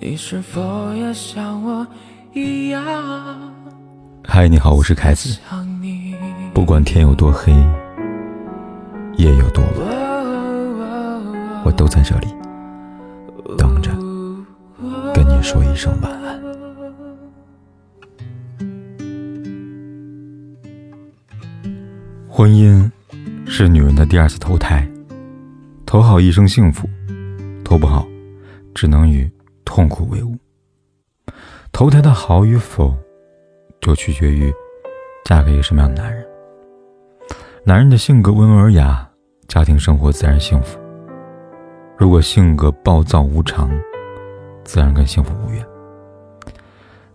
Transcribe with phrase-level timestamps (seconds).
[0.00, 1.84] 你是否也像我
[2.32, 2.84] 一样？
[4.22, 5.36] 嗨，你好，我是凯子。
[6.54, 7.52] 不管天有多黑，
[9.16, 9.74] 夜有多晚，
[11.64, 12.28] 我都在这里
[13.56, 13.90] 等着
[15.12, 16.40] 跟你说一声晚安。
[22.28, 22.88] 婚姻
[23.48, 24.88] 是女人的第二次投胎，
[25.84, 26.88] 投好一生幸福，
[27.64, 28.06] 投不好，
[28.72, 29.28] 只能与。
[29.68, 30.34] 痛苦为伍，
[31.72, 32.96] 投胎的好与否，
[33.82, 34.50] 就取决于
[35.26, 36.26] 嫁给一个什么样的男人。
[37.64, 39.06] 男人的性格温文尔雅，
[39.46, 40.78] 家庭生活自然幸福；
[41.98, 43.70] 如果性格暴躁无常，
[44.64, 45.62] 自然跟幸福无缘。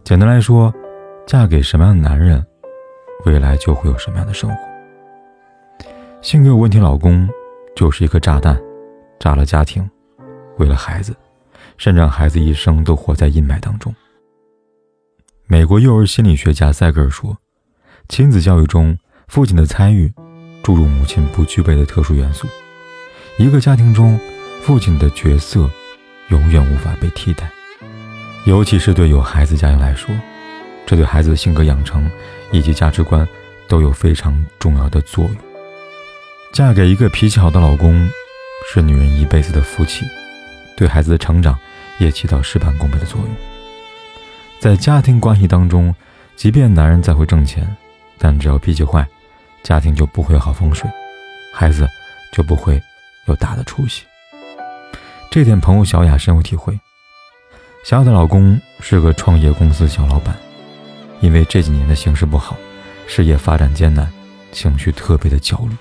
[0.04, 0.72] 简单来说，
[1.26, 2.45] 嫁给什么样的男人，
[3.26, 4.58] 未来就会有什么样的生活。
[6.22, 7.28] 性格有问题，老公
[7.76, 8.62] 就是一颗炸弹，
[9.20, 9.90] 炸了家庭，
[10.56, 11.16] 毁了孩子。
[11.84, 13.94] 甚至让孩子一生都活在阴霾当中。
[15.48, 17.38] 美国幼儿心理学家塞格尔说
[18.08, 20.09] ：“亲子教育中，父亲的参与
[20.64, 22.48] 注入母亲不具备的特殊元素。
[23.38, 24.17] 一个家庭中，
[24.61, 25.70] 父亲的角色
[26.30, 27.52] 永远无法被替代，
[28.45, 30.16] 尤其是对有孩子家庭来说，
[30.86, 32.09] 这对孩子的性格养成
[32.54, 33.28] 以及价值观
[33.67, 35.36] 都有非常重要的作用。
[36.54, 38.09] 嫁给一个脾气好的老公，
[38.72, 40.06] 是女人一辈子的福气。”
[40.76, 41.59] 对孩子的成长
[41.99, 43.30] 也起到事半功倍的作用。
[44.59, 45.94] 在家庭关系当中，
[46.36, 47.67] 即便男人再会挣钱，
[48.17, 49.05] 但只要脾气坏，
[49.61, 50.89] 家庭就不会有好风水，
[51.53, 51.88] 孩子
[52.31, 52.81] 就不会
[53.27, 54.03] 有大的出息。
[55.30, 56.80] 这点朋友小雅深有体会。
[57.83, 60.33] 小雅的老公是个创业公司小老板，
[61.19, 62.55] 因为这几年的形势不好，
[63.08, 64.09] 事业发展艰难，
[64.53, 65.75] 情绪特别的焦虑。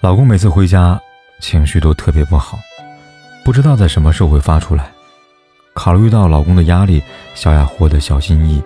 [0.00, 1.00] 老公每次回家，
[1.40, 2.58] 情绪都特别不好。
[3.44, 4.92] 不知道在什么时候会发出来。
[5.72, 7.02] 考虑到老公的压力，
[7.34, 8.62] 小雅活得小心翼翼。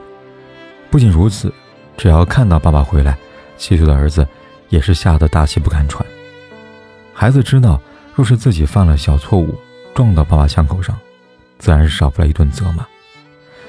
[0.91, 1.53] 不仅如此，
[1.97, 3.17] 只要看到爸爸回来，
[3.57, 4.27] 七岁的儿子
[4.69, 6.05] 也是吓得大气不敢喘。
[7.13, 7.81] 孩子知道，
[8.15, 9.55] 若是自己犯了小错误，
[9.95, 10.99] 撞到爸爸枪口上，
[11.59, 12.87] 自然是少不了一顿责骂。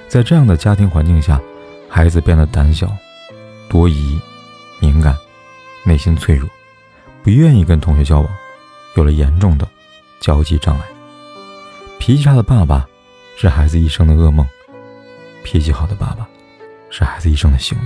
[0.08, 1.40] 在这样的家庭环境下，
[1.90, 2.92] 孩子变得胆小、
[3.70, 4.20] 多疑、
[4.80, 5.16] 敏感，
[5.84, 6.50] 内心脆弱，
[7.22, 8.30] 不愿意跟同学交往，
[8.96, 9.68] 有了严重的
[10.20, 10.86] 交际障碍。
[12.00, 12.88] 脾气差的爸爸
[13.36, 14.46] 是孩子一生的噩梦，
[15.44, 16.28] 脾气好的爸爸
[16.90, 17.84] 是孩子一生的幸运。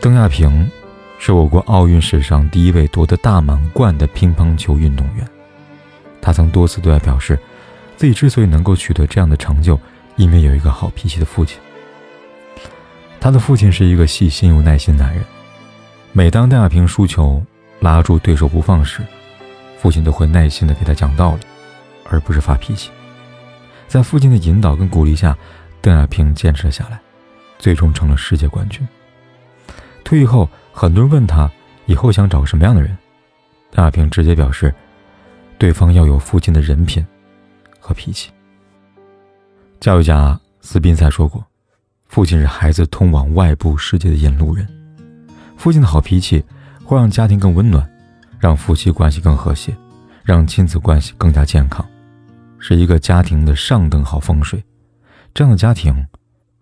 [0.00, 0.70] 邓亚萍
[1.18, 5.28] 是我国奥运史上第一位夺得大满贯的乒乓球运动员。
[6.22, 7.38] 他曾多次对外表示，
[7.96, 9.78] 自己之所以能够取得这样的成就，
[10.16, 11.58] 因为有一个好脾气的父亲。
[13.20, 15.22] 他的父亲是一个细心又耐心的男人。
[16.12, 17.42] 每当邓亚萍输球、
[17.80, 19.02] 拉住对手不放时，
[19.78, 21.40] 父亲都会耐心地给他讲道理。
[22.10, 22.90] 而不是发脾气，
[23.88, 25.36] 在父亲的引导跟鼓励下，
[25.80, 27.00] 邓亚萍坚持了下来，
[27.58, 28.86] 最终成了世界冠军。
[30.04, 31.50] 退役后，很多人问他
[31.86, 32.96] 以后想找个什么样的人，
[33.70, 34.72] 邓亚萍直接表示，
[35.58, 37.04] 对方要有父亲的人品
[37.80, 38.30] 和脾气。
[39.80, 41.44] 教育家斯宾塞说过，
[42.08, 44.66] 父亲是孩子通往外部世界的引路人，
[45.56, 46.44] 父亲的好脾气
[46.84, 47.88] 会让家庭更温暖，
[48.38, 49.76] 让夫妻关系更和谐，
[50.22, 51.84] 让亲子关系更加健康。
[52.58, 54.62] 是一个家庭的上等好风水，
[55.34, 56.06] 这样的家庭，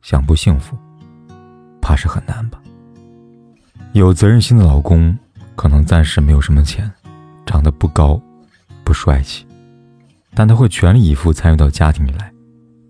[0.03, 0.77] 想不幸福，
[1.81, 2.61] 怕是很难吧。
[3.93, 5.17] 有责任心的老公，
[5.55, 6.91] 可能暂时没有什么钱，
[7.47, 8.21] 长得不高，
[8.83, 9.47] 不帅气，
[10.35, 12.33] 但他会全力以赴参与到家庭里来，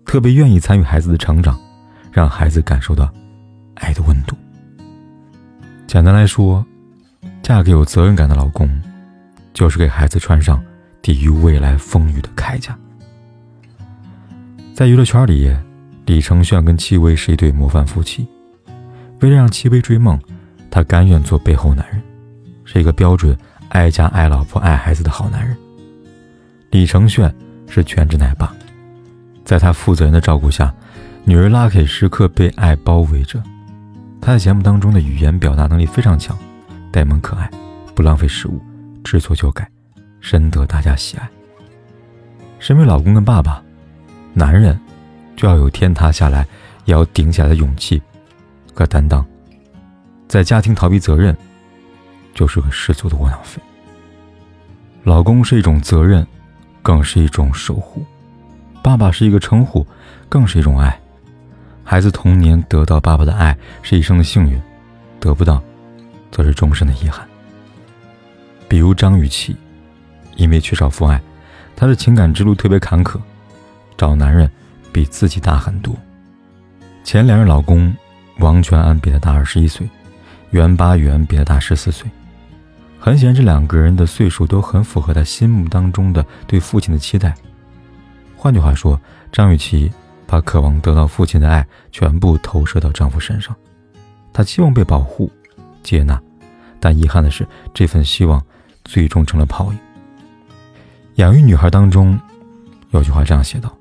[0.05, 1.59] 特别愿意参与孩子的成长，
[2.11, 3.13] 让孩子感受到
[3.75, 4.35] 爱的温度。
[5.85, 6.65] 简单来说，
[7.43, 8.67] 嫁给有责任感的老公，
[9.53, 10.59] 就是给孩子穿上
[11.03, 12.75] 抵御未来风雨的铠甲。
[14.75, 15.49] 在娱乐圈里，
[16.05, 18.27] 李承铉跟戚薇是一对模范夫妻。
[19.21, 20.19] 为了让戚薇追梦，
[20.69, 22.01] 他甘愿做背后男人，
[22.65, 23.37] 是一个标准
[23.69, 25.55] 爱家、爱老婆、爱孩子的好男人。
[26.71, 27.33] 李承铉
[27.69, 28.53] 是全职奶爸，
[29.45, 30.73] 在他负责任的照顾下，
[31.23, 33.41] 女儿拉可时刻被爱包围着。
[34.19, 36.37] 他在节目当中的语言表达能力非常强，
[36.91, 37.49] 呆萌可爱，
[37.95, 38.61] 不浪费食物，
[39.05, 39.65] 知错就改，
[40.19, 41.29] 深得大家喜爱。
[42.59, 43.63] 身为老公跟爸爸。
[44.37, 44.77] 男人
[45.37, 46.45] 就要有天塌下来
[46.83, 48.01] 也要顶起来的勇气
[48.73, 49.25] 和担当，
[50.27, 51.35] 在家庭逃避责任
[52.33, 53.61] 就是个十足的窝囊废。
[55.03, 56.27] 老公是一种责任，
[56.81, 58.01] 更是一种守护；
[58.83, 59.87] 爸爸是一个称呼，
[60.27, 60.99] 更是一种爱。
[61.81, 64.61] 孩子童年得到爸爸的爱是一生的幸运，
[65.19, 65.63] 得不到
[66.29, 67.25] 则是终身的遗憾。
[68.67, 69.55] 比如张雨绮，
[70.35, 71.21] 因为缺少父爱，
[71.73, 73.17] 她的情感之路特别坎坷。
[73.97, 74.49] 找男人
[74.91, 75.95] 比自己大很多。
[77.03, 77.95] 前两任老公
[78.39, 79.87] 王全安比她大二十一岁，
[80.51, 82.09] 袁巴元比她大十四岁。
[82.99, 87.35] 很显然，这两个人的岁数都很符合她心目当中的对父亲的期待。
[88.35, 88.99] 换句话说，
[89.31, 89.91] 张雨绮
[90.25, 93.55] 把渴望得到父亲的爱全部投射到丈夫身上，
[94.33, 95.31] 她希望被保护、
[95.83, 96.19] 接纳，
[96.79, 98.43] 但遗憾的是，这份希望
[98.83, 99.79] 最终成了泡影。
[101.15, 102.19] 养育女孩当中，
[102.89, 103.74] 有句话这样写道。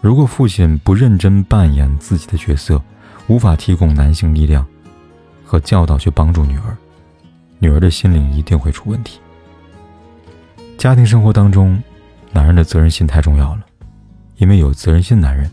[0.00, 2.80] 如果父亲不认真扮演自己的角色，
[3.26, 4.64] 无法提供男性力量
[5.44, 6.76] 和教导去帮助女儿，
[7.58, 9.18] 女儿的心灵一定会出问题。
[10.78, 11.82] 家庭生活当中，
[12.30, 13.66] 男人的责任心太重要了，
[14.36, 15.50] 因为有责任心男人，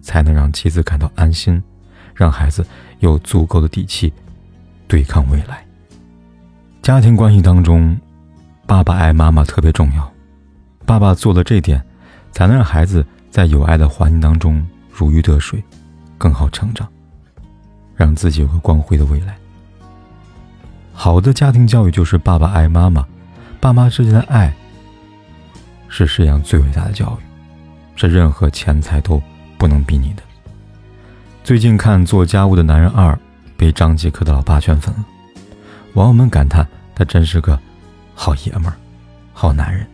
[0.00, 1.60] 才能让妻子感到安心，
[2.14, 2.64] 让孩子
[3.00, 4.12] 有足够的底气
[4.86, 5.64] 对抗未来。
[6.82, 7.98] 家庭关系当中，
[8.64, 10.12] 爸爸爱妈妈特别重要，
[10.86, 11.82] 爸爸做了这点，
[12.30, 13.04] 才能让孩子。
[13.30, 15.62] 在有爱的环境当中如鱼得水，
[16.16, 16.88] 更好成长，
[17.94, 19.36] 让自己有个光辉的未来。
[20.92, 23.06] 好的家庭教育就是爸爸爱妈妈，
[23.60, 24.52] 爸妈之间的爱
[25.88, 27.24] 是世界上最伟大的教育，
[27.96, 29.22] 是任何钱财都
[29.56, 30.22] 不能比拟的。
[31.44, 33.12] 最近看《做家务的男人二》，
[33.56, 35.04] 被张继科的老爸圈粉了，
[35.94, 37.58] 网友们感叹他真是个
[38.14, 38.74] 好爷们儿、
[39.32, 39.86] 好男人。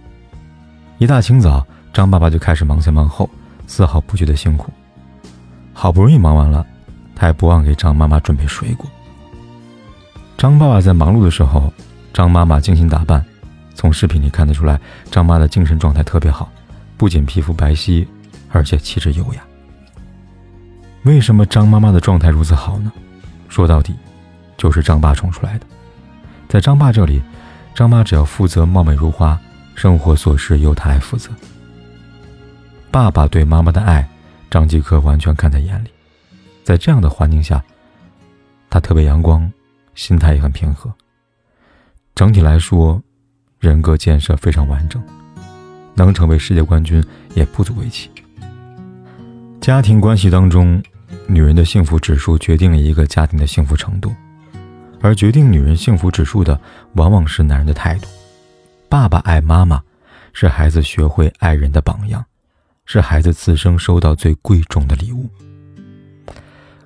[0.99, 1.67] 一大清早。
[1.95, 3.31] 张爸爸就开始忙前忙后，
[3.69, 4.69] 丝毫不觉得辛苦。
[5.73, 6.67] 好不容易忙完了，
[7.15, 8.85] 他还不忘给张妈妈准备水果。
[10.37, 11.73] 张爸爸在忙碌的时候，
[12.13, 13.25] 张妈妈精心打扮。
[13.77, 16.51] 从视频里看得出来，张妈的精神状态特别好，
[16.97, 18.05] 不仅皮肤白皙，
[18.51, 19.41] 而且气质优雅。
[21.05, 22.93] 为什么张妈妈的状态如此好呢？
[23.49, 23.95] 说到底，
[24.57, 25.67] 就是张爸宠出来的。
[26.49, 27.23] 在张爸这里，
[27.73, 29.39] 张妈只要负责貌美如花，
[29.77, 31.31] 生活琐事由他来负责。
[32.95, 34.09] 爸爸对妈妈的爱，
[34.49, 35.89] 张继科完全看在眼里。
[36.63, 37.61] 在这样的环境下，
[38.71, 39.53] 他特别阳光，
[39.97, 40.95] 心态也很平和。
[42.15, 43.03] 整体来说，
[43.59, 45.03] 人格建设非常完整，
[45.97, 47.05] 能成为世界冠军
[47.35, 48.09] 也不足为奇。
[49.61, 50.81] 家庭关系当中，
[51.27, 54.15] 女人的幸福指数决定了一个家庭的幸福程度，
[55.01, 56.61] 而决定女人幸福指数的，
[56.93, 58.07] 往往是男人的态度。
[58.89, 59.83] 爸爸爱妈妈，
[60.33, 62.25] 是孩子学会爱人的榜样。
[62.87, 65.29] 是孩子此生收到最贵重的礼物。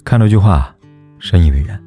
[0.05, 0.75] 看这句话，
[1.19, 1.83] 深以为然：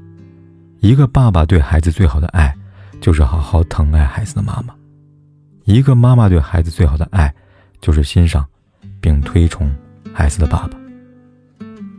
[0.79, 2.53] 一个爸爸对孩子最好的爱，
[2.99, 4.73] 就是好好疼爱孩子的妈妈；
[5.63, 7.33] 一个妈妈对孩子最好的爱，
[7.79, 8.45] 就是欣赏
[8.99, 9.73] 并推崇
[10.13, 10.77] 孩子的爸爸。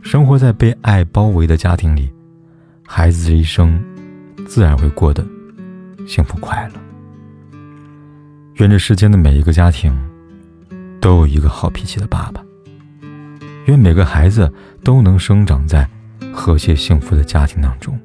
[0.03, 2.13] 生活在被爱包围的家庭里，
[2.85, 3.83] 孩子这一生
[4.47, 5.25] 自然会过得
[6.07, 6.79] 幸福快乐。
[8.57, 10.12] 愿这世间的每一个家庭。
[11.03, 12.41] 都有一个好脾气的爸爸。
[13.65, 14.49] 愿每个孩子
[14.85, 15.85] 都能生长在
[16.33, 17.99] 和谐幸福的家庭当中，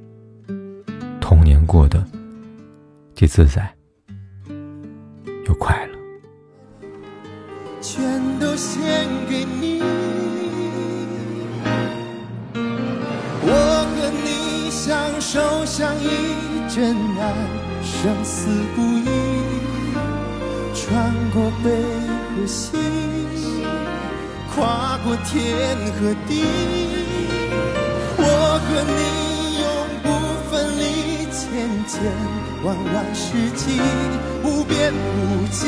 [1.21, 2.05] 童年过得
[3.15, 3.73] 既自在
[5.47, 5.99] 又快乐。
[7.81, 8.83] 全都献
[9.29, 9.81] 给你，
[13.43, 16.09] 我和你相守相依，
[16.69, 17.33] 真爱
[17.81, 19.09] 生死不渝，
[20.75, 21.98] 穿过北。
[22.39, 22.79] 的心，
[24.55, 25.35] 跨过天
[25.95, 26.45] 和地，
[28.17, 28.23] 我
[28.65, 29.01] 和你
[29.61, 29.65] 永
[30.03, 30.07] 不
[30.49, 30.83] 分离，
[31.33, 31.39] 千
[31.89, 31.93] 千
[32.65, 33.25] 万万世
[33.57, 33.81] 纪，
[34.45, 35.61] 无边无际。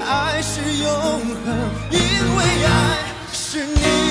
[0.00, 0.90] 爱是永
[1.44, 1.46] 恒，
[1.90, 1.98] 因
[2.36, 2.70] 为爱
[3.32, 4.01] 是你。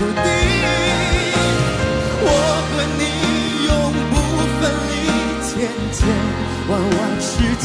[0.00, 0.14] 注定
[2.22, 2.26] 我
[2.70, 3.02] 和你
[3.66, 3.70] 永
[4.08, 4.12] 不
[4.56, 4.90] 分离，
[5.44, 5.50] 千
[5.92, 5.98] 千
[6.70, 7.28] 万万世
[7.58, 7.64] 纪。